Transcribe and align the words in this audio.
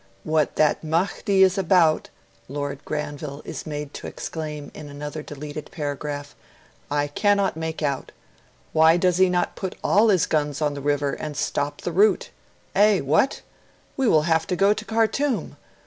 'What 0.23 0.55
that 0.55 0.83
Mahdi 0.83 1.43
is 1.43 1.59
about, 1.59 2.09
Lord 2.47 2.83
Granville 2.85 3.43
is 3.45 3.67
made 3.67 3.93
to 3.93 4.07
exclaim 4.07 4.71
in 4.73 4.89
another 4.89 5.21
deleted 5.21 5.69
paragraph, 5.71 6.35
'I 6.89 7.09
cannot 7.09 7.55
make 7.55 7.83
out. 7.83 8.11
Why 8.73 8.97
does 8.97 9.17
he 9.17 9.29
not 9.29 9.55
put 9.55 9.75
all 9.83 10.07
his 10.09 10.25
guns 10.25 10.59
on 10.59 10.73
the 10.73 10.81
river 10.81 11.13
and 11.13 11.37
stop 11.37 11.81
the 11.81 11.91
route? 11.91 12.31
Eh 12.73 13.01
what? 13.01 13.41
"We 13.95 14.07
will 14.07 14.23
have 14.23 14.47
to 14.47 14.55
go 14.55 14.73
to 14.73 14.83
Khartoum!" 14.83 15.55